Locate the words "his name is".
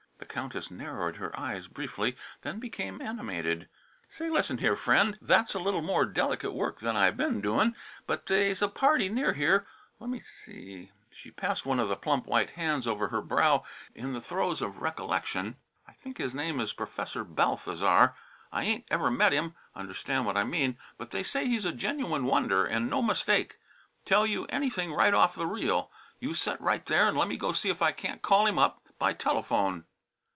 16.19-16.71